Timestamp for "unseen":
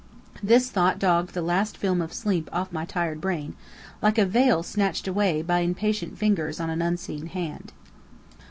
6.81-7.27